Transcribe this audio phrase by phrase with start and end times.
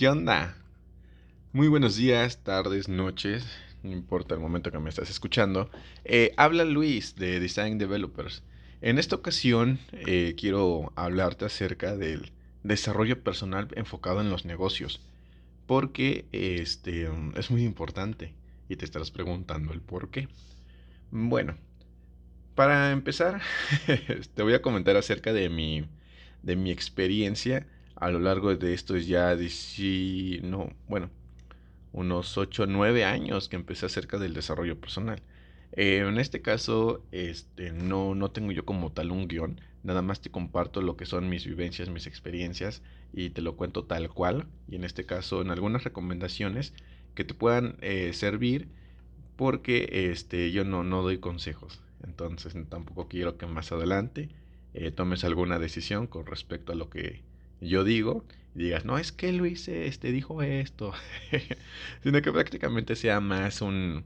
[0.00, 0.56] ¿Qué onda?
[1.52, 3.44] Muy buenos días, tardes, noches,
[3.82, 5.70] no importa el momento que me estás escuchando.
[6.06, 8.42] Eh, habla Luis de Design Developers.
[8.80, 12.32] En esta ocasión eh, quiero hablarte acerca del
[12.62, 15.02] desarrollo personal enfocado en los negocios,
[15.66, 18.32] porque este, es muy importante
[18.70, 20.28] y te estarás preguntando el por qué.
[21.10, 21.58] Bueno,
[22.54, 23.42] para empezar,
[24.34, 25.84] te voy a comentar acerca de mi,
[26.42, 27.66] de mi experiencia
[28.00, 29.36] a lo largo de estos ya,
[30.42, 31.10] no, bueno,
[31.92, 35.22] unos 8 o 9 años que empecé acerca del desarrollo personal.
[35.72, 40.20] Eh, en este caso, este, no, no tengo yo como tal un guion, nada más
[40.20, 42.82] te comparto lo que son mis vivencias, mis experiencias
[43.12, 44.46] y te lo cuento tal cual.
[44.66, 46.72] Y en este caso, en algunas recomendaciones
[47.14, 48.68] que te puedan eh, servir
[49.36, 51.82] porque este, yo no, no doy consejos.
[52.02, 54.30] Entonces tampoco quiero que más adelante
[54.74, 57.22] eh, tomes alguna decisión con respecto a lo que
[57.60, 58.24] yo digo
[58.54, 60.92] y digas, no, es que Luis este, dijo esto,
[62.02, 64.04] sino que prácticamente sea más un,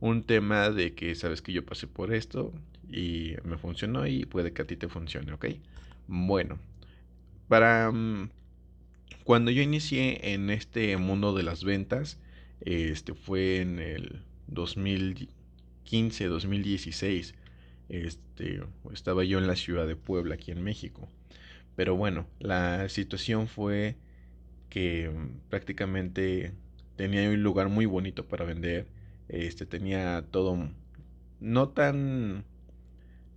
[0.00, 2.52] un tema de que sabes que yo pasé por esto
[2.88, 5.46] y me funcionó y puede que a ti te funcione, ¿ok?
[6.08, 6.58] Bueno,
[7.48, 8.30] para mm,
[9.24, 12.18] cuando yo inicié en este mundo de las ventas,
[12.60, 17.34] este fue en el 2015, 2016.
[17.88, 21.08] Este, estaba yo en la ciudad de Puebla, aquí en México.
[21.80, 23.96] Pero bueno, la situación fue
[24.68, 26.52] que mm, prácticamente
[26.96, 28.86] tenía un lugar muy bonito para vender.
[29.28, 30.58] Este tenía todo
[31.40, 32.44] no tan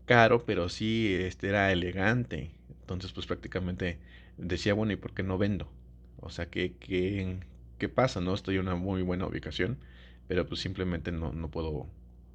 [0.05, 2.51] caro, pero sí este era elegante.
[2.81, 3.99] Entonces, pues prácticamente
[4.37, 5.71] decía, bueno, ¿y por qué no vendo?
[6.19, 7.39] O sea, ¿qué, qué,
[7.77, 8.19] qué pasa?
[8.19, 8.33] ¿No?
[8.33, 9.79] Estoy en una muy buena ubicación,
[10.27, 11.87] pero pues simplemente no, no puedo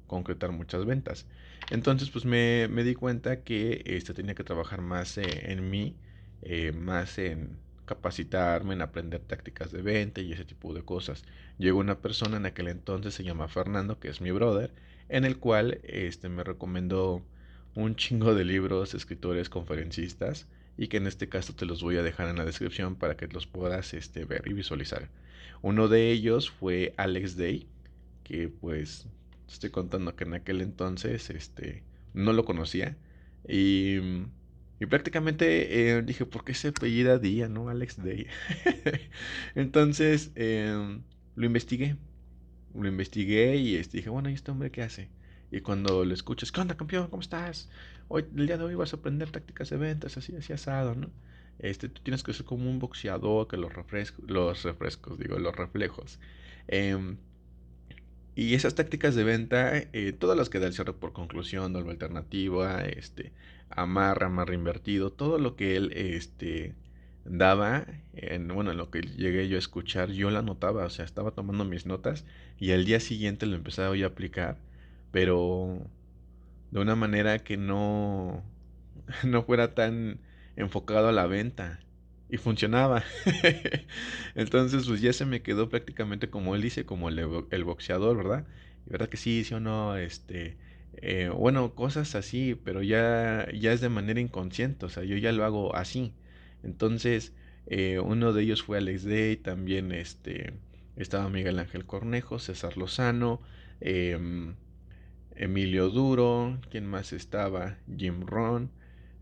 [0.09, 1.25] concretar muchas ventas.
[1.69, 5.95] Entonces, pues me, me di cuenta que este, tenía que trabajar más eh, en mí,
[6.41, 11.23] eh, más en capacitarme, en aprender tácticas de venta y ese tipo de cosas.
[11.57, 14.73] Llegó una persona en aquel entonces, se llama Fernando, que es mi brother,
[15.07, 17.23] en el cual este, me recomendó
[17.75, 20.47] un chingo de libros, escritores, conferencistas,
[20.77, 23.27] y que en este caso te los voy a dejar en la descripción para que
[23.27, 25.09] los puedas este, ver y visualizar.
[25.61, 27.67] Uno de ellos fue Alex Day,
[28.23, 29.07] que pues
[29.53, 31.83] estoy contando que en aquel entonces este,
[32.13, 32.97] no lo conocía.
[33.47, 33.97] Y,
[34.79, 37.69] y prácticamente eh, dije, ¿por qué se apellida Día, no?
[37.69, 38.27] Alex Day.
[39.55, 41.01] entonces em,
[41.35, 41.97] lo investigué.
[42.73, 45.09] Lo investigué y este, dije, bueno, ¿y este hombre qué hace?
[45.51, 47.07] Y cuando lo escuchas, ¿qué onda, campeón?
[47.07, 47.69] ¿Cómo estás?
[48.07, 51.09] Hoy, el día de hoy vas a aprender tácticas de ventas, así, así asado, ¿no?
[51.57, 55.55] Este, tú tienes que ser como un boxeador que los refrescos, los refrescos, digo, los
[55.55, 56.19] reflejos.
[56.67, 57.15] Eh,
[58.39, 61.89] y esas tácticas de venta, eh, todas las que da el cierre por conclusión, o
[61.89, 63.33] alternativa, este,
[63.69, 66.73] amarra, amarra invertido, todo lo que él este,
[67.25, 71.03] daba, en, bueno, en lo que llegué yo a escuchar, yo la notaba, o sea,
[71.03, 72.23] estaba tomando mis notas
[72.57, 74.57] y al día siguiente lo empezaba a aplicar,
[75.11, 75.77] pero
[76.71, 78.41] de una manera que no,
[79.25, 80.19] no fuera tan
[80.55, 81.81] enfocado a la venta
[82.29, 83.03] y funcionaba.
[84.35, 88.45] Entonces, pues ya se me quedó prácticamente como él dice, como el, boxeador, ¿verdad?
[88.85, 90.57] Y verdad que sí, sí o no, este,
[90.97, 95.31] eh, bueno, cosas así, pero ya, ya es de manera inconsciente, o sea, yo ya
[95.31, 96.13] lo hago así.
[96.63, 97.33] Entonces,
[97.67, 100.53] eh, uno de ellos fue Alex Day, también este,
[100.95, 103.41] estaba Miguel Ángel Cornejo, César Lozano,
[103.81, 104.55] em,
[105.35, 107.77] Emilio Duro, ¿quién más estaba?
[107.97, 108.71] Jim Ron.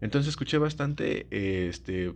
[0.01, 2.13] Entonces escuché bastante este,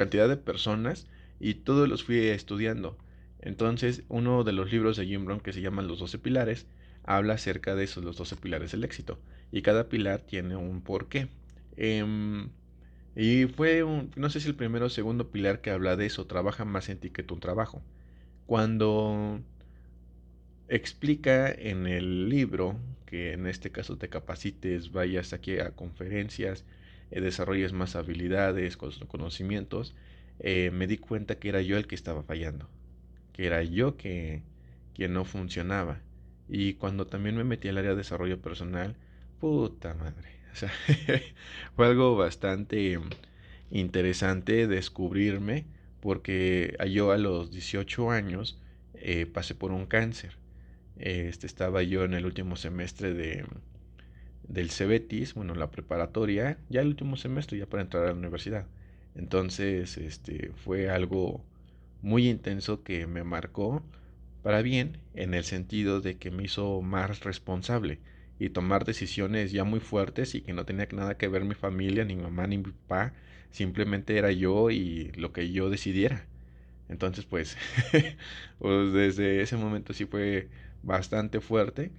[0.00, 1.06] cantidad de personas
[1.40, 2.96] y todos los fui estudiando.
[3.38, 6.66] Entonces, uno de los libros de Jim Brown que se llama Los 12 Pilares
[7.04, 9.18] habla acerca de esos, los 12 pilares del éxito.
[9.52, 11.28] Y cada pilar tiene un porqué.
[11.76, 12.48] Em,
[13.14, 16.26] y fue un, no sé si el primero o segundo pilar que habla de eso,
[16.26, 17.82] trabaja más en ti que tu trabajo.
[18.46, 19.40] Cuando
[20.68, 26.64] explica en el libro que en este caso te capacites, vayas aquí a conferencias,
[27.10, 29.94] eh, desarrolles más habilidades, conocimientos,
[30.38, 32.68] eh, me di cuenta que era yo el que estaba fallando,
[33.32, 34.42] que era yo que,
[34.94, 36.00] que no funcionaba.
[36.48, 38.96] Y cuando también me metí al área de desarrollo personal,
[39.40, 40.28] puta madre.
[40.52, 40.72] O sea,
[41.76, 42.98] fue algo bastante
[43.70, 45.64] interesante descubrirme
[46.00, 48.58] porque yo a los 18 años
[48.94, 50.32] eh, pasé por un cáncer.
[50.96, 53.44] Este, estaba yo en el último semestre de,
[54.50, 58.66] del Cebetis, bueno, la preparatoria, ya el último semestre, ya para entrar a la universidad.
[59.14, 61.44] Entonces, este, fue algo
[62.02, 63.82] muy intenso que me marcó
[64.42, 68.00] para bien, en el sentido de que me hizo más responsable
[68.38, 72.04] y tomar decisiones ya muy fuertes y que no tenía nada que ver mi familia,
[72.04, 73.12] ni mi mamá, ni mi papá,
[73.50, 76.26] simplemente era yo y lo que yo decidiera.
[76.88, 77.56] Entonces, pues,
[78.58, 80.48] pues desde ese momento sí fue
[80.82, 81.92] bastante fuerte.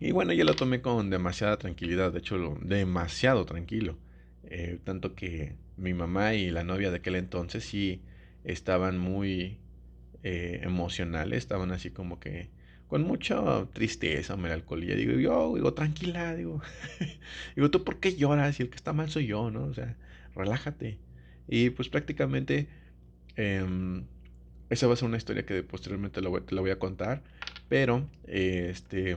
[0.00, 3.98] Y bueno, yo lo tomé con demasiada tranquilidad, de hecho, demasiado tranquilo.
[4.44, 8.02] Eh, tanto que mi mamá y la novia de aquel entonces sí
[8.44, 9.58] estaban muy
[10.22, 12.50] eh, emocionales, estaban así como que
[12.88, 14.94] con mucha tristeza, melancolía.
[14.96, 16.62] Digo, yo, digo, tranquila, digo,
[17.56, 18.58] digo, ¿tú por qué lloras?
[18.58, 19.64] Y el que está mal soy yo, ¿no?
[19.64, 19.96] O sea,
[20.34, 20.98] relájate.
[21.48, 22.68] Y pues prácticamente
[23.36, 24.04] em,
[24.70, 27.22] esa va a ser una historia que posteriormente te la voy a contar,
[27.68, 29.16] pero este,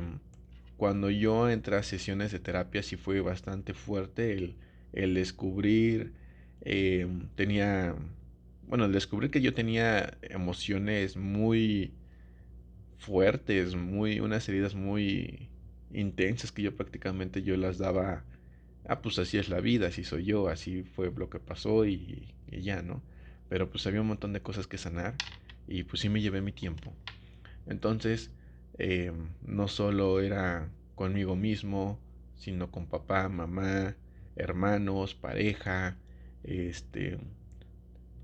[0.82, 4.56] cuando yo entré a sesiones de terapia sí fue bastante fuerte
[4.94, 6.14] el, descubrir,
[6.62, 7.94] em, tenía,
[8.68, 11.94] bueno, el descubrir que yo tenía emociones muy
[12.98, 15.50] fuertes, muy, unas heridas muy
[15.94, 18.26] intensas que yo prácticamente yo las daba,
[18.88, 22.34] ah, pues así es la vida, así soy yo, así fue lo que pasó y,
[22.50, 23.04] ya, ¿no?
[23.50, 25.14] Pero pues había un montón de cosas que sanar
[25.68, 26.92] y pues sí me llevé mi tiempo.
[27.68, 28.32] Entonces,
[28.78, 32.00] em, no solo era conmigo mismo,
[32.36, 33.96] sino con papá, mamá,
[34.36, 35.98] hermanos, pareja,
[36.44, 37.20] este,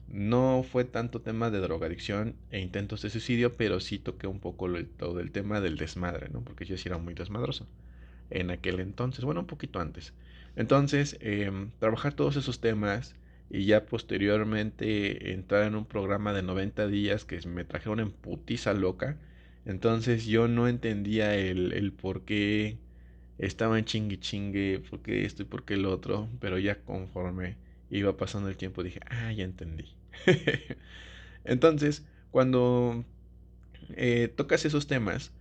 [0.08, 4.68] no fue tanto tema de drogadicción e intentos de suicidio, pero sí toqué un poco
[4.98, 6.42] todo el tema del desmadre, ¿no?
[6.42, 7.68] Porque yo sí era muy desmadroso
[8.30, 10.14] en aquel entonces, bueno, un poquito antes.
[10.56, 13.16] Entonces, em, trabajar todos esos temas
[13.50, 18.74] y ya posteriormente entrar en un programa de 90 días que me trajeron en putiza
[18.74, 19.18] loca.
[19.68, 22.78] Entonces yo no entendía el, el por qué
[23.38, 27.58] estaba en chingue chingue, por qué esto y por qué el otro, pero ya conforme
[27.90, 29.94] iba pasando el tiempo dije, ah, ya entendí.
[31.44, 33.04] Entonces, cuando
[33.90, 35.34] eh, tocas esos temas,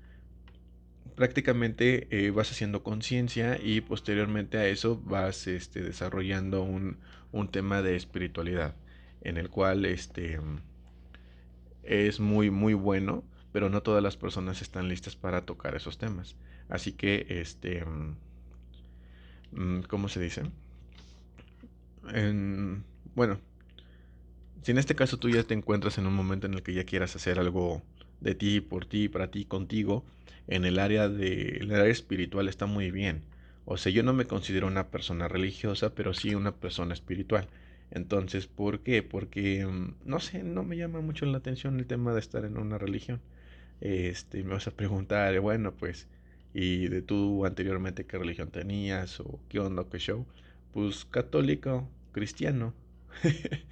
[1.14, 6.99] prácticamente eh, vas haciendo conciencia y posteriormente a eso vas este, desarrollando un,
[7.31, 8.75] un, tema de espiritualidad
[9.23, 10.40] en el cual este,
[11.84, 13.23] es muy muy bueno
[13.56, 16.37] pero no todas las personas están listas para tocar esos temas
[16.69, 17.82] así que este
[19.53, 20.43] mm, ¿cómo se dice?
[22.12, 23.38] En, bueno
[24.62, 26.85] si en este caso tú ya te encuentras en un momento en el que ya
[26.85, 27.81] quieras hacer algo
[28.20, 30.05] de ti, por ti, para ti, contigo,
[30.49, 33.23] en el área de el área espiritual está muy bien.
[33.64, 37.49] O sea, yo no me considero una persona religiosa, pero sí una persona espiritual.
[37.91, 39.02] Entonces, ¿por qué?
[39.02, 42.59] Porque, mm, no sé, no me llama mucho la atención el tema de estar en
[42.59, 43.20] una religión.
[43.81, 46.08] Este, me vas a preguntar, bueno, pues,
[46.55, 49.20] ¿y de tú anteriormente qué religión tenías?
[49.20, 50.26] ¿O qué onda, qué show?
[50.73, 52.75] Pues católico, cristiano.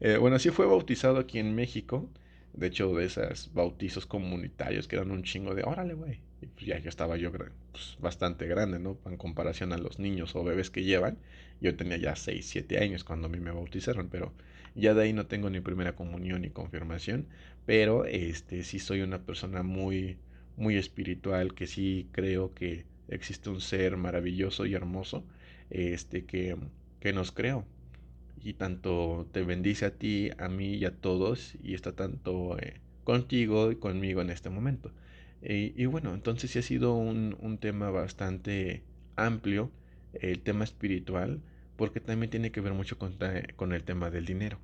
[0.00, 2.08] Eh, bueno, sí fue bautizado aquí en México.
[2.54, 6.20] De hecho, de esos bautizos comunitarios que eran un chingo de, órale, güey.
[6.40, 8.98] Y pues ya, estaba yo pues, bastante grande, ¿no?
[9.06, 11.18] En comparación a los niños o bebés que llevan.
[11.62, 14.32] Yo tenía ya 6, 7 años cuando a mí me bautizaron, pero
[14.74, 17.28] ya de ahí no tengo ni primera comunión ni confirmación.
[17.66, 20.18] Pero este sí soy una persona muy,
[20.56, 25.24] muy espiritual, que sí creo que existe un ser maravilloso y hermoso,
[25.70, 26.56] este, que,
[27.00, 27.64] que nos creó
[28.42, 32.80] y tanto te bendice a ti, a mí y a todos y está tanto eh,
[33.04, 34.92] contigo y conmigo en este momento.
[35.42, 38.82] y bueno, entonces sí ha sido un, un, tema bastante
[39.16, 39.70] amplio,
[40.14, 41.40] el tema espiritual,
[41.76, 43.16] porque también tiene que ver mucho con,
[43.56, 44.58] con el tema del dinero.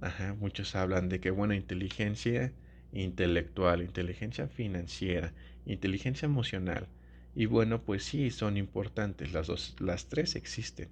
[0.00, 2.52] Ajá, muchos hablan de que, buena inteligencia
[2.92, 5.32] intelectual, inteligencia financiera,
[5.66, 6.88] inteligencia emocional.
[7.34, 10.88] Y bueno, pues sí, son importantes, las dos, las tres existen.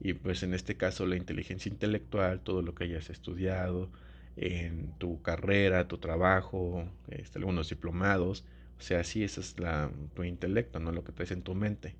[0.00, 3.90] Y pues en este caso la inteligencia intelectual, todo lo que hayas estudiado
[4.36, 8.44] en tu carrera, tu trabajo, este, algunos diplomados,
[8.78, 11.94] o sea, sí, ese es la, tu intelecto, no lo que traes en tu mente.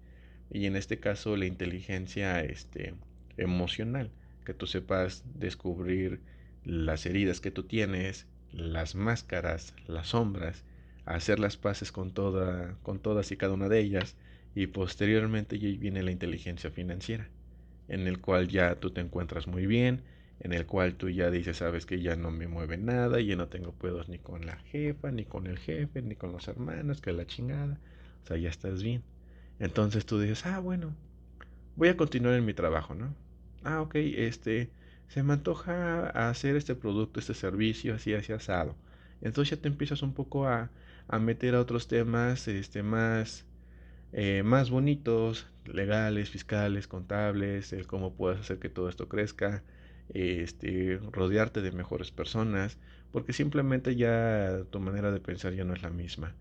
[0.53, 2.95] Y en este caso la inteligencia este,
[3.37, 4.11] emocional,
[4.45, 6.21] que tú sepas descubrir
[6.65, 10.65] las heridas que tú tienes, las máscaras, las sombras,
[11.07, 14.17] hacer las paces con, toda, con todas y cada una de ellas,
[14.55, 17.29] y posteriormente ya viene la inteligencia financiera
[17.89, 20.03] en el cual ya tú te encuentras muy bien,
[20.41, 23.49] en el cual tú ya dices, sabes que ya no me mueve nada, ya no
[23.49, 27.13] tengo pedos ni con la jefa, ni con el jefe, ni con los hermanos, que
[27.13, 27.79] la chingada,
[28.25, 29.03] o sea, ya estás bien.
[29.59, 30.95] Entonces tú dices, ah, bueno,
[31.77, 33.15] voy a continuar en mi trabajo, ¿no?
[33.65, 34.71] Ah, ok, este,
[35.09, 38.77] se me antoja hacer este producto, este servicio, así, así asado.
[39.21, 40.71] Entonces ya te empiezas un poco a,
[41.09, 43.47] a meter a otros temas, este, más
[44.13, 49.63] eh, más bonitos, legales, fiscales, contables, cómo puedes hacer que todo esto crezca,
[50.11, 52.79] este, rodearte de mejores personas,
[53.11, 56.35] porque simplemente ya tu manera de pensar ya no es la misma.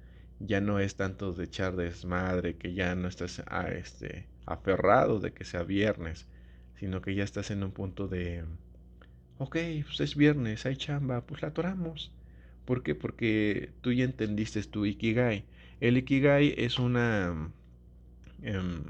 [0.45, 5.19] Ya no es tanto de echar desmadre, que ya no estás a, ah, este, aferrado
[5.19, 6.27] de que sea viernes,
[6.79, 8.43] sino que ya estás en un punto de,
[9.37, 12.11] ok, pues es viernes, hay chamba, pues la atoramos.
[12.65, 12.95] ¿Por qué?
[12.95, 15.45] Porque tú ya entendiste tu Ikigai.
[15.79, 17.51] El Ikigai es una...
[18.41, 18.83] Em,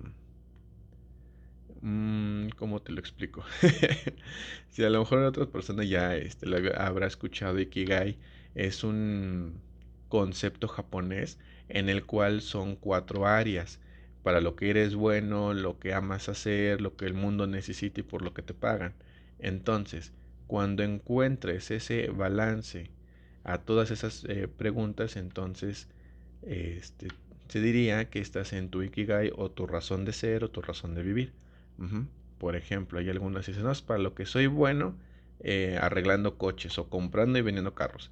[1.82, 3.44] mm, ¿Cómo te lo explico?
[4.70, 8.18] si a lo mejor otra persona ya este, habrá escuchado Ikigai,
[8.56, 9.60] es un
[10.12, 11.40] concepto japonés
[11.70, 13.80] en el cual son cuatro áreas
[14.24, 18.04] para lo que eres bueno, lo que amas hacer, lo que el mundo necesita y
[18.04, 18.94] por lo que te pagan.
[19.40, 20.12] Entonces,
[20.48, 22.92] cuando encuentres ese balance
[23.46, 25.88] a todas esas eh, preguntas, entonces
[26.44, 27.08] este,
[27.48, 30.94] se diría que estás en tu Ikigai o tu razón de ser o tu razón
[30.94, 31.34] de vivir.
[32.38, 34.96] Por ejemplo, hay algunas que dicen, no, es para lo que soy bueno
[35.40, 38.12] eh, arreglando coches o comprando y vendiendo carros.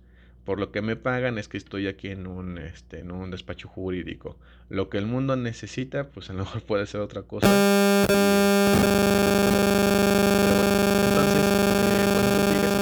[0.50, 3.68] Por lo que me pagan es que estoy aquí en un, este, en un despacho
[3.68, 4.36] jurídico.
[4.68, 7.46] Lo que el mundo necesita, pues a lo mejor puede ser otra cosa.
[8.10, 8.24] entonces,
[11.86, 12.74] eh, cuando tú llegas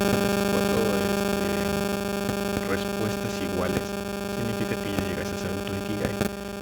[2.55, 3.83] este, respuestas iguales,
[4.37, 6.15] significa que ya llegas a ser tu Ikigai.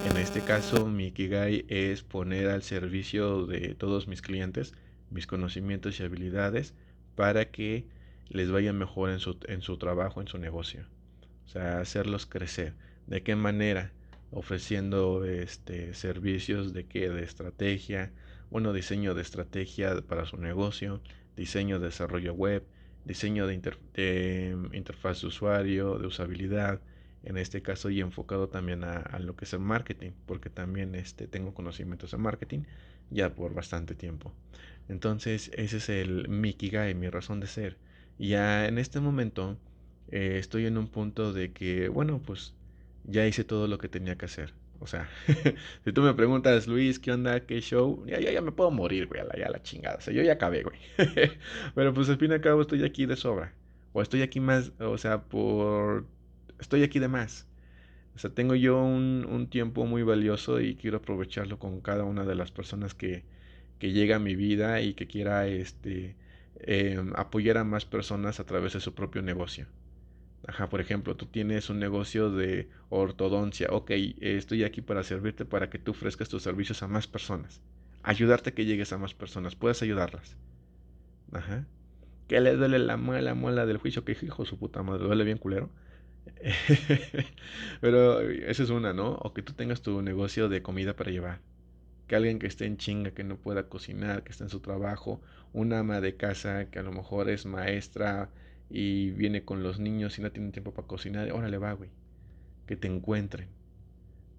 [0.09, 4.73] En este caso, mi Ikigai es poner al servicio de todos mis clientes
[5.11, 6.73] mis conocimientos y habilidades
[7.13, 7.85] para que
[8.27, 10.94] les vaya mejor en su, en su trabajo, en su negocio.
[11.45, 12.73] O sea, hacerlos crecer.
[13.07, 13.91] ¿De qué manera?
[14.31, 17.09] Ofreciendo este, servicios de qué?
[17.09, 18.11] De estrategia,
[18.49, 21.01] bueno, diseño de estrategia para su negocio,
[21.35, 22.63] diseño de desarrollo web,
[23.05, 23.53] diseño de,
[24.73, 26.81] interfaz de usuario, de usabilidad,
[27.23, 31.27] en este caso y enfocado también a, lo que es el marketing, porque también este,
[31.27, 32.63] tengo conocimientos de marketing
[33.09, 34.31] ya por bastante tiempo.
[34.89, 37.77] Entonces, ese es el mi Kigai, mi razón de ser.
[38.17, 39.57] Y ya en este momento
[40.11, 42.53] eh, estoy en un punto de que, bueno, pues
[43.05, 44.53] ya hice todo lo que tenía que hacer.
[44.79, 45.09] O sea,
[45.85, 47.39] si tú me preguntas, Luis, ¿qué onda?
[47.41, 48.03] ¿Qué show?
[48.07, 49.97] Ya, ya, ya me puedo morir, güey, a la, ya la chingada.
[49.97, 50.77] O sea, yo ya acabé, güey.
[51.75, 53.53] Pero pues al fin y al cabo estoy aquí de sobra.
[53.93, 56.05] O estoy aquí más, o sea, por...
[56.59, 57.47] Estoy aquí de más.
[58.15, 62.35] O sea, tengo yo un, tiempo muy valioso y quiero aprovecharlo con cada una de
[62.35, 63.23] las personas que,
[63.79, 66.15] que llega a mi vida y que quiera este,
[66.59, 69.67] em, apoyar a más personas a través de su propio negocio.
[70.47, 73.67] Ajá, por ejemplo, tú tienes un negocio de ortodoncia.
[73.71, 77.61] Ok, estoy aquí para servirte para que tú ofrezcas tus servicios a más personas.
[78.03, 79.55] Ayudarte a que llegues a más personas.
[79.55, 80.37] Puedes ayudarlas.
[81.31, 81.65] Ajá.
[82.27, 84.05] Que le duele la muela, muela del juicio.
[84.05, 85.71] Que hijo su puta madre, duele bien culero.
[87.81, 89.13] Pero esa es una, ¿no?
[89.13, 91.39] O que tú tengas tu negocio de comida para llevar
[92.07, 95.21] que alguien que esté en chinga, que no pueda cocinar, que esté en su trabajo,
[95.53, 98.29] una ama de casa que a lo mejor es maestra
[98.69, 101.89] y viene con los niños y no tiene tiempo para cocinar, órale va, güey,
[102.67, 103.47] que te encuentren.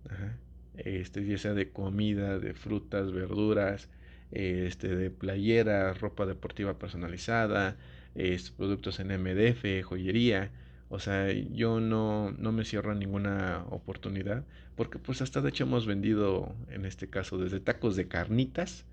[0.09, 0.37] Ajá.
[0.77, 3.89] Este, ya sea de comida, de frutas, verduras,
[4.31, 7.77] este, de playeras, ropa deportiva personalizada,
[8.15, 10.51] este, productos en MDF, joyería,
[10.89, 14.45] o sea, yo no, no me cierro ninguna oportunidad,
[14.77, 18.85] porque pues hasta de hecho hemos vendido, en este caso, desde tacos de carnitas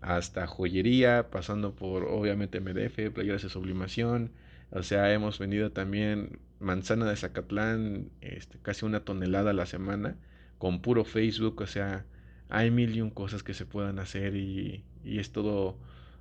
[0.00, 4.30] hasta joyería, pasando por obviamente MDF, playeras de sublimación,
[4.74, 10.16] o sea, hemos vendido también manzana de Zacatlán, este, casi una tonelada a la semana,
[10.58, 12.04] con puro Facebook, o sea,
[12.48, 15.78] hay mil y un cosas que se puedan hacer y, y es todo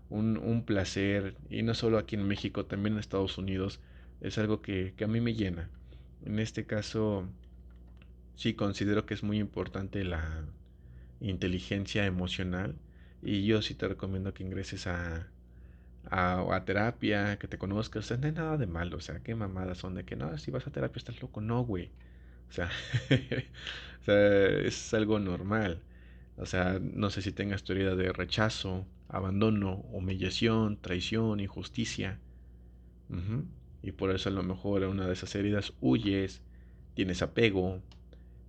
[0.09, 3.81] un, un placer, y no solo aquí en México, también en Estados Unidos,
[4.21, 5.69] es algo que, a mí me llena.
[6.25, 7.27] En este caso,
[8.35, 10.45] sí considero que es muy importante la
[11.19, 12.75] inteligencia emocional
[13.21, 15.27] y yo sí te recomiendo que ingreses a,
[16.09, 18.09] a, terapia, que te conozcas.
[18.11, 18.97] O no hay nada de malo.
[18.97, 21.41] O sea, qué mamadas son de que no, si vas a terapia estás loco.
[21.41, 21.89] No, güey.
[22.49, 22.69] O sea,
[24.65, 25.81] es algo normal.
[26.37, 32.19] O sea, no sé si tengas tu herida de rechazo, abandono, humillación, traición, injusticia
[33.81, 36.41] y por eso a lo mejor en una de esas heridas huyes,
[36.95, 37.81] tienes apego,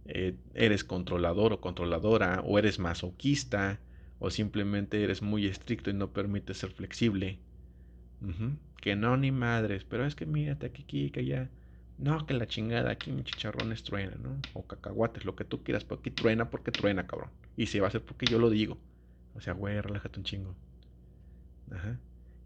[0.07, 3.81] eh, eres controlador o controladora, o eres masoquista,
[4.25, 7.39] o simplemente eres muy estricto y no permites ser flexible.
[8.81, 11.51] Que no, ni madres, pero es que mírate aquí, aquí, que allá.
[11.99, 14.41] No, que la chingada, aquí mi chicharrones truena, ¿no?
[14.55, 17.29] O cacahuates, lo que tú quieras, pero aquí truena porque truena, cabrón.
[17.59, 18.79] Y se va a hacer porque yo lo digo.
[19.35, 20.55] O sea, güey, relájate un chingo.
[21.71, 21.99] Ajá.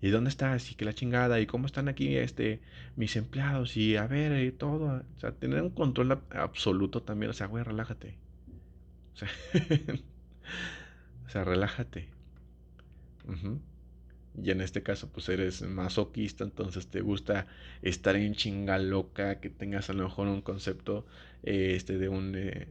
[0.03, 0.73] ¿Y dónde estás?
[0.73, 2.61] Y que la chingada, y cómo están aquí este,
[2.97, 5.05] mis empleados, y a ver, y todo.
[5.17, 7.31] O sea, tener un control absoluto también.
[7.31, 8.19] O sea, güey, relájate.
[9.15, 9.29] O sea,
[11.29, 12.09] o sea relájate.
[14.43, 17.47] Y en este caso, pues eres masoquista, entonces te gusta
[17.83, 21.05] estar en chinga loca, que tengas a lo mejor un concepto
[21.43, 22.69] este, de un eh,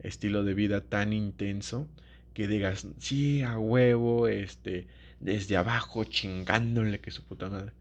[0.00, 1.88] estilo de vida tan intenso
[2.32, 4.86] que digas, sí, a huevo, este
[5.18, 7.72] desde abajo chingándole que su puta madre.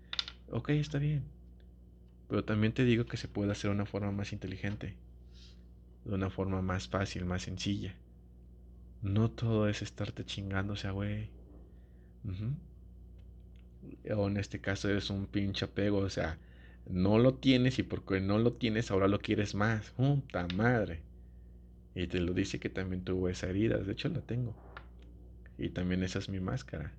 [0.50, 1.24] Ok, está bien.
[2.30, 4.96] Pero también te digo que se puede hacer de una forma más inteligente,
[6.06, 7.94] de una forma más fácil, más sencilla.
[9.06, 11.30] No todo es estarte chingándose a güey.
[14.18, 16.40] O en este caso es un pinche apego, o sea,
[16.90, 19.92] no lo tienes y porque no lo tienes ahora lo quieres más.
[19.92, 21.04] Puta madre.
[21.94, 24.56] Y te lo dice que también tuvo esa herida, de hecho la tengo.
[25.60, 26.92] Y también esa es mi máscara.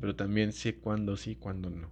[0.00, 1.90] Pero también sé cuándo sí, cuándo no.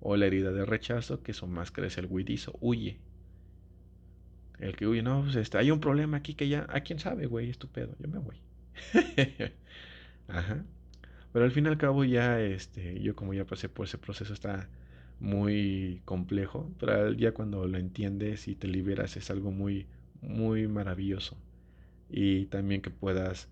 [0.00, 3.00] O la herida de rechazo, que son máscara es el huidizo, huye.
[4.60, 7.26] El que huye, no, pues este, hay un problema aquí que ya, ¿a quién sabe,
[7.26, 7.50] güey?
[7.50, 8.36] Estupendo, yo me voy.
[10.28, 10.64] Ajá.
[11.32, 14.32] Pero al fin y al cabo ya, este, yo como ya pasé por ese proceso
[14.34, 14.68] está
[15.20, 19.86] muy complejo, pero ya cuando lo entiendes y te liberas es algo muy,
[20.22, 21.36] muy maravilloso.
[22.10, 23.48] Y también que puedas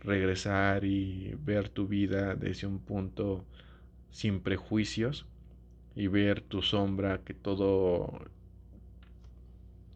[0.00, 3.44] regresar y ver tu vida desde un punto
[4.10, 5.26] sin prejuicios
[5.96, 8.20] y ver tu sombra, que todo,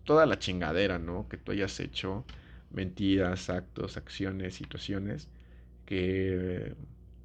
[0.04, 1.28] toda la chingadera, ¿no?
[1.28, 2.24] Que tú hayas hecho,
[2.70, 5.28] mentiras, actos, acciones, situaciones,
[5.86, 6.74] que,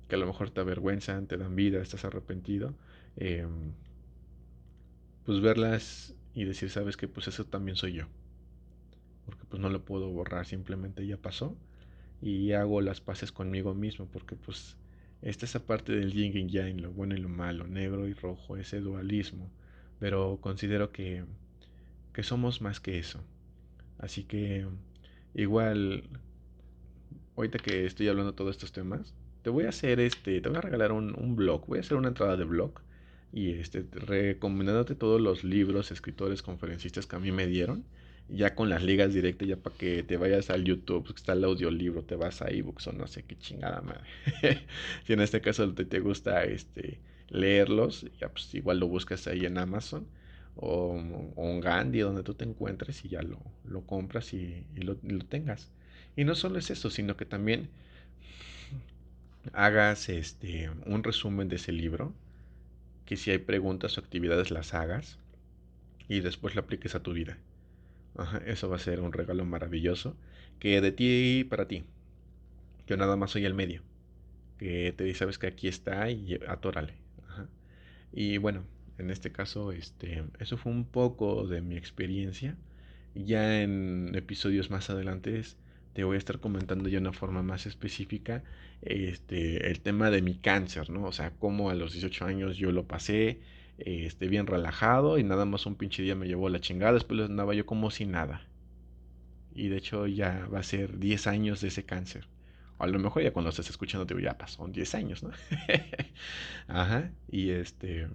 [0.07, 2.73] que a lo mejor te avergüenzan, te dan vida, estás arrepentido,
[3.17, 3.73] em,
[5.25, 8.05] pues verlas y decir, sabes que pues eso también soy yo.
[9.25, 11.55] Porque pues no lo puedo borrar, simplemente ya pasó
[12.21, 14.77] y hago las paces conmigo mismo, porque pues
[15.21, 18.57] esta es parte del yin y yang, lo bueno y lo malo, negro y rojo,
[18.57, 19.49] ese dualismo,
[19.99, 21.25] pero considero que,
[22.13, 23.21] que somos más que eso.
[23.99, 24.65] Así que
[25.35, 26.03] igual,
[27.35, 30.57] ahorita que estoy hablando de todos estos temas, te voy a hacer este, te voy
[30.57, 32.81] a regalar un, un blog, voy a hacer una entrada de blog
[33.31, 37.85] y este, recomendándote todos los libros, escritores, conferencistas que a mí me dieron
[38.29, 41.43] ya con las ligas directas, ya para que te vayas al YouTube, que está el
[41.43, 44.07] audiolibro, te vas a ebooks o no sé qué chingada madre.
[45.05, 46.99] si en este caso te, te gusta este,
[47.29, 50.07] leerlos, ya pues igual lo buscas ahí en Amazon
[50.55, 50.89] o,
[51.35, 55.71] un Gandhi donde tú te encuentres y ya lo, lo compras y, lo, lo, tengas.
[56.15, 57.69] Y no solo es eso, sino que también
[59.53, 62.13] hagas este, un resumen de ese libro,
[63.05, 65.17] que si hay preguntas o actividades las hagas
[66.07, 67.37] y después lo apliques a tu vida
[68.45, 70.15] eso va a ser un regalo maravilloso.
[70.59, 71.83] Que de ti para ti.
[72.87, 73.81] Yo nada más soy el medio.
[74.57, 76.93] Que te dice, sabes que aquí está y atórale.
[78.11, 78.63] Y bueno,
[78.97, 82.55] en este caso, este, eso fue un poco de mi experiencia.
[83.15, 85.41] Ya en episodios más adelante
[85.93, 88.43] te voy a estar comentando ya una forma más específica
[88.85, 91.05] este, el tema de mi cáncer, ¿no?
[91.05, 93.39] O sea, cómo a los 18 años yo lo pasé,
[93.77, 97.53] este, bien relajado y nada más un pinche día me llevó la chingada, después andaba
[97.53, 98.45] yo como si nada.
[99.55, 102.27] Y de hecho ya va a ser 10 años de ese cáncer.
[102.79, 105.31] a lo mejor ya cuando estés escuchando te digo, ya pasó 10 años, ¿no?
[106.67, 107.11] Ajá.
[107.29, 108.07] Y este,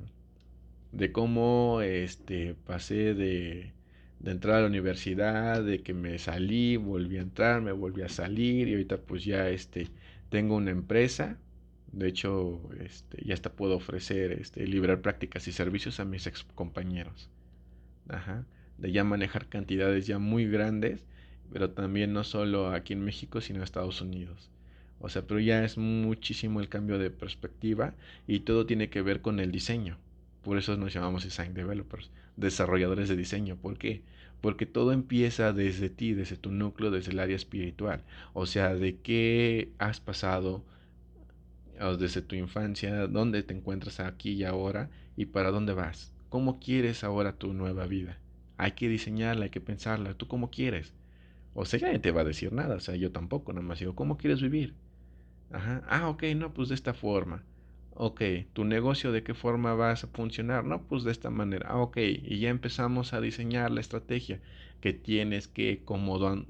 [0.92, 3.72] de cómo este, pasé de,
[4.20, 8.09] de entrar a la universidad, de que me salí, volví a entrar, me volví a
[8.09, 9.88] salir y ahorita pues ya este,
[10.31, 11.38] tengo una empresa
[11.92, 16.44] de hecho, este, ya hasta puedo ofrecer, este, liberar prácticas y servicios a mis ex
[16.55, 17.31] compañeros.
[18.09, 18.44] Ajá.
[18.77, 21.05] De ya manejar cantidades ya muy grandes,
[21.53, 24.51] pero también no solo aquí en México, sino en Estados Unidos.
[25.01, 27.94] O sea, pero ya es muchísimo el cambio de perspectiva
[28.27, 29.96] y todo tiene que ver con el diseño.
[30.49, 33.57] Por eso nos llamamos design developers, desarrolladores de diseño.
[33.57, 34.01] ¿Por qué?
[34.41, 38.03] Porque todo empieza desde ti, desde tu núcleo, desde el área espiritual.
[38.33, 40.65] O sea, de qué has pasado,
[41.99, 46.15] desde tu infancia, dónde te encuentras aquí y ahora y para dónde vas.
[46.31, 48.19] ¿Cómo quieres ahora tu nueva vida?
[48.57, 50.15] Hay que diseñarla, hay que pensarla.
[50.15, 50.95] ¿Tú cómo quieres?
[51.53, 52.77] O sea, nadie te va a decir nada.
[52.77, 54.73] O sea, yo tampoco, nada más digo, ¿cómo quieres vivir?
[55.51, 55.83] Ajá.
[55.91, 57.45] Ah, ok, no, pues de esta forma.
[58.01, 60.65] Ok, ¿tu negocio de qué forma vas a funcionar?
[60.65, 61.67] No, pues de esta manera.
[61.69, 64.41] Ah, ok, y ya empezamos a diseñar la estrategia
[64.81, 66.47] que tienes, que, cómo,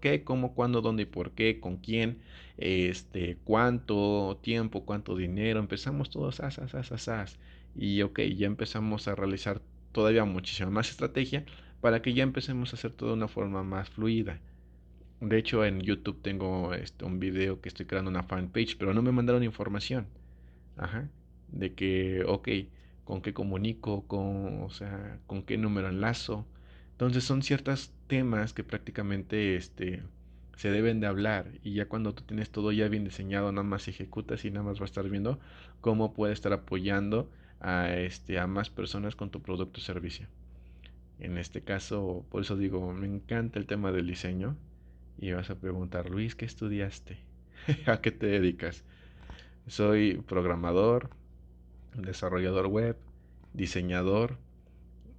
[0.00, 2.22] qué, cómo, cuándo, dónde y por qué, con quién,
[2.56, 5.60] este, cuánto tiempo, cuánto dinero.
[5.60, 7.38] Empezamos todos, as, as, as, as,
[7.74, 9.60] Y ok, ya empezamos a realizar
[9.92, 11.44] todavía muchísima más estrategia
[11.82, 14.40] para que ya empecemos a hacer todo de una forma más fluida.
[15.20, 19.02] De hecho, en YouTube tengo este, un video que estoy creando una fanpage, pero no
[19.02, 20.06] me mandaron información.
[20.76, 21.08] Ajá.
[21.48, 22.48] De que, ok,
[23.04, 26.46] con qué comunico, con, o sea, con qué número enlazo,
[26.92, 30.02] entonces son ciertos temas que prácticamente este,
[30.56, 33.88] se deben de hablar y ya cuando tú tienes todo ya bien diseñado, nada más
[33.88, 35.38] ejecutas y nada más vas a estar viendo
[35.80, 40.26] cómo puedes estar apoyando a, este, a más personas con tu producto o servicio.
[41.18, 44.56] En este caso, por eso digo, me encanta el tema del diseño
[45.18, 47.18] y vas a preguntar, Luis, ¿qué estudiaste?
[47.86, 48.84] ¿A qué te dedicas?
[49.68, 51.10] Soy programador,
[51.96, 52.96] desarrollador web,
[53.52, 54.38] diseñador,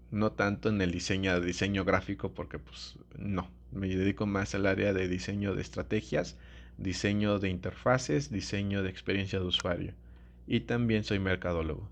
[0.10, 4.94] no tanto en el diseño, diseño gráfico, porque pues no, me dedico más al área
[4.94, 6.38] de diseño de estrategias,
[6.78, 9.94] diseño de interfaces, diseño de experiencia de usuario.
[10.48, 11.90] Y también soy mercadólogo.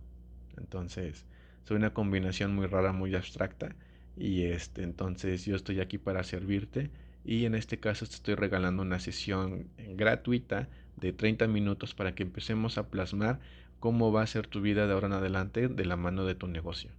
[0.58, 1.26] Entonces,
[1.66, 3.76] soy una combinación muy rara, muy abstracta.
[4.16, 6.90] Y este, entonces yo estoy aquí para servirte.
[7.26, 12.24] Y en este caso te estoy regalando una sesión gratuita de 30 minutos para que
[12.24, 13.40] empecemos a plasmar
[13.80, 16.48] cómo va a ser tu vida de ahora en adelante de la mano de tu
[16.48, 16.92] negocio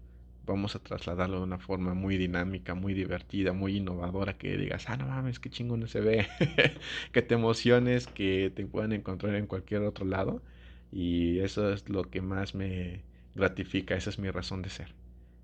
[0.47, 4.97] vamos a trasladarlo de una forma muy dinámica, muy divertida, muy innovadora, que digas, ah,
[4.97, 6.29] no mames, qué chingón se ve,
[7.13, 10.43] que te emociones, que te puedan encontrar en cualquier otro lado.
[10.93, 13.03] Y eso es lo que más me
[13.35, 14.95] gratifica, esa es mi razón de ser.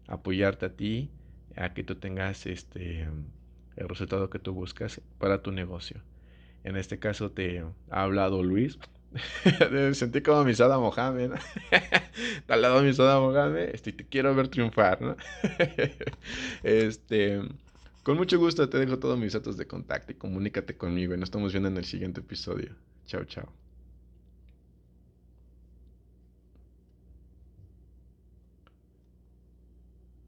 [0.06, 1.10] Apoyarte a ti,
[1.56, 3.08] a que tú tengas este
[3.76, 6.02] el resultado que tú buscas para tu negocio.
[6.64, 8.78] En este caso te ha hablado Luis,
[9.92, 11.32] Sentí como mi Sada Mohamed.
[12.48, 13.70] Al lado de mi Sada Mohamed.
[13.74, 15.16] Este, te quiero ver triunfar, ¿no?
[16.62, 17.42] este.
[18.02, 21.14] Con mucho gusto te dejo todos mis datos de contacto y comunícate conmigo.
[21.14, 22.74] Y nos estamos viendo en el siguiente episodio.
[23.06, 23.71] Chao, chao.